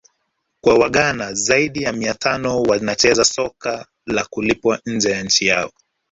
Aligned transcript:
Kuna 0.61 0.75
waghana 0.79 1.33
zaidi 1.33 1.83
ya 1.83 1.93
mia 1.93 2.13
tano 2.13 2.61
wanacheza 2.61 3.25
soka 3.25 3.85
la 4.05 4.25
kulipwa 4.29 4.79
nje 4.85 5.11
ya 5.11 5.23
nchi 5.23 5.45
yao 5.45 5.71